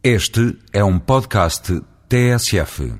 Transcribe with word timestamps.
Este 0.00 0.56
é 0.72 0.84
um 0.84 0.96
podcast 0.96 1.82
TSF. 2.08 2.94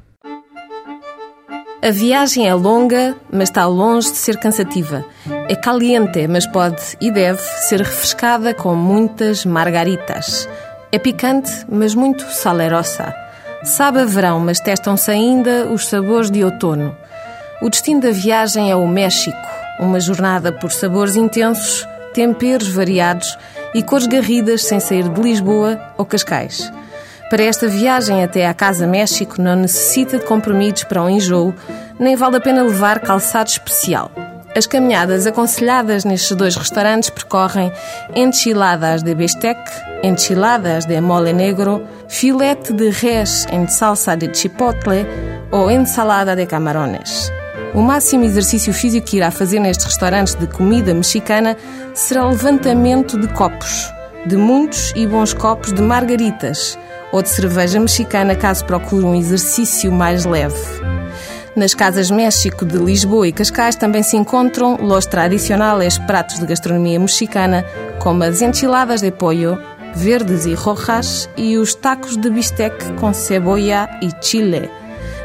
A 1.81 1.91
viagem 1.93 2.49
é 2.49 2.53
longa, 2.53 3.17
mas 3.33 3.51
está 3.51 3.67
longe 3.67 4.11
de 4.11 4.17
ser 4.17 4.37
cansativa. 4.41 5.05
É 5.49 5.55
caliente, 5.55 6.27
mas 6.27 6.45
pode 6.45 6.83
e 7.01 7.13
deve 7.13 7.41
ser 7.41 7.83
refrescada 7.83 8.53
com 8.53 8.75
muitas 8.75 9.45
margaritas. 9.45 10.49
É 10.91 10.99
picante, 10.99 11.53
mas 11.69 11.95
muito 11.95 12.25
salerosa. 12.33 13.15
Sabe 13.63 14.01
a 14.01 14.05
verão, 14.05 14.41
mas 14.41 14.59
testam-se 14.59 15.09
ainda 15.09 15.69
os 15.69 15.87
sabores 15.87 16.33
de 16.33 16.43
outono. 16.43 16.97
O 17.63 17.71
destino 17.71 18.01
da 18.01 18.11
viagem 18.11 18.73
é 18.73 18.75
o 18.75 18.89
México, 18.89 19.39
uma 19.79 20.01
jornada 20.01 20.51
por 20.51 20.73
sabores 20.73 21.15
intensos, 21.15 21.87
temperos 22.13 22.67
variados 22.67 23.39
e 23.73 23.85
cores 23.85 24.09
garridas 24.09 24.65
sem 24.65 24.81
sair 24.81 25.09
de 25.09 25.21
Lisboa 25.21 25.81
ou 25.97 26.05
Cascais. 26.05 26.73
Para 27.31 27.43
esta 27.43 27.69
viagem 27.69 28.25
até 28.25 28.47
à 28.47 28.55
Casa 28.55 28.87
México 28.87 29.41
não 29.41 29.55
necessita 29.55 30.19
de 30.19 30.25
compromissos 30.25 30.85
para 30.85 31.03
um 31.03 31.11
enjoo, 31.11 31.55
nem 32.01 32.17
vale 32.17 32.39
a 32.39 32.41
pena 32.41 32.63
levar 32.63 33.01
calçado 33.01 33.51
especial. 33.51 34.11
As 34.57 34.67
caminhadas 34.67 35.27
aconselhadas 35.27 36.07
nestes 36.07 36.35
dois 36.35 36.57
restaurantes 36.57 37.11
percorrem 37.11 37.71
enchiladas 38.17 39.03
de 39.03 39.15
bistec, 39.15 39.61
enchiladas 40.03 40.87
de 40.87 40.99
mole 41.03 41.35
negro, 41.35 41.87
filete 42.09 42.73
de 42.73 42.89
res 42.89 43.47
em 43.53 43.67
salsa 43.69 44.17
de 44.17 44.35
chipotle 44.35 45.07
ou 45.53 45.71
ensalada 45.71 46.35
de 46.35 46.47
camarones. 46.47 47.31
O 47.75 47.83
máximo 47.83 48.25
exercício 48.25 48.73
físico 48.73 49.07
que 49.07 49.19
irá 49.19 49.31
fazer 49.31 49.61
nestes 49.61 49.85
restaurantes 49.85 50.35
de 50.35 50.47
comida 50.47 50.95
mexicana 50.95 51.59
será 51.93 52.27
levantamento 52.27 53.19
de 53.19 53.29
copos, 53.29 53.93
de 54.25 54.37
muitos 54.37 54.95
e 54.97 55.07
bons 55.07 55.35
copos 55.35 55.75
de 55.75 55.83
margaritas 55.83 56.79
ou 57.13 57.23
de 57.23 57.29
cerveja 57.29 57.81
mexicana, 57.81 58.35
caso 58.35 58.65
procure 58.65 59.05
um 59.05 59.15
exercício 59.15 59.91
mais 59.91 60.25
leve. 60.25 60.57
Nas 61.57 61.75
Casas 61.75 62.11
México 62.11 62.65
de 62.65 62.77
Lisboa 62.77 63.27
e 63.27 63.33
Cascais 63.33 63.75
também 63.75 64.03
se 64.03 64.17
encontram 64.17 64.77
los 64.77 65.07
tradicionais 65.07 65.99
pratos 65.99 66.39
de 66.39 66.47
gastronomia 66.47 67.01
mexicana, 67.01 67.65
como 67.99 68.23
as 68.23 68.41
enchiladas 68.41 69.01
de 69.01 69.11
pollo, 69.11 69.59
verdes 69.95 70.47
e 70.47 70.55
rojas, 70.55 71.29
e 71.37 71.57
os 71.57 71.75
tacos 71.75 72.17
de 72.17 72.31
bistec 72.31 72.93
com 73.01 73.13
cebolla 73.13 73.89
e 74.01 74.11
chile. 74.21 74.71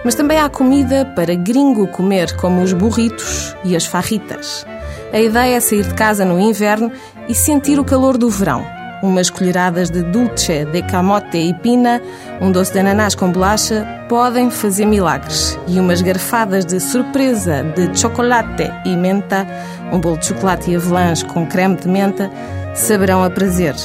Mas 0.04 0.16
também 0.16 0.40
há 0.40 0.50
comida 0.50 1.06
para 1.16 1.36
gringo 1.36 1.88
comer, 1.88 2.36
como 2.38 2.64
os 2.64 2.74
burritos 2.74 3.56
e 3.64 3.76
as 3.76 3.86
farritas. 3.86 4.66
A 5.14 5.20
ideia 5.20 5.58
é 5.58 5.60
sair 5.60 5.84
de 5.84 5.94
casa 5.94 6.26
no 6.26 6.40
inverno 6.40 6.92
e 7.28 7.36
sentir 7.36 7.80
o 7.80 7.86
calor 7.86 8.18
do 8.18 8.30
verão 8.30 8.83
umas 9.04 9.30
colheradas 9.30 9.92
de 9.92 10.02
dulce 10.02 10.64
de 10.66 10.82
camote 10.84 11.38
e 11.38 11.54
pina, 11.54 12.02
um 12.42 12.52
doce 12.52 12.72
de 12.72 12.80
ananás 12.80 13.14
com 13.14 13.32
bolacha, 13.32 13.86
podem 14.08 14.50
fazer 14.50 14.86
milagres. 14.86 15.60
E 15.68 15.78
umas 15.80 16.02
garfadas 16.02 16.66
de 16.66 16.80
surpresa 16.80 17.64
de 17.76 18.00
chocolate 18.00 18.72
e 18.86 18.96
menta, 18.96 19.46
um 19.92 20.00
bolo 20.00 20.18
de 20.18 20.28
chocolate 20.28 20.72
e 20.72 20.76
avelãs 20.78 21.22
com 21.22 21.46
creme 21.46 21.76
de 21.76 21.88
menta, 21.88 22.32
saberão 22.74 23.24
a 23.24 23.30
prazer. 23.30 23.76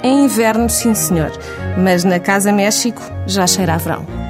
Em 0.00 0.24
inverno, 0.24 0.70
sim 0.70 0.94
senhor, 0.94 1.32
mas 1.76 2.04
na 2.04 2.20
Casa 2.20 2.52
México 2.52 3.02
já 3.26 3.46
cheira 3.46 3.74
a 3.74 3.78
verão. 3.78 4.21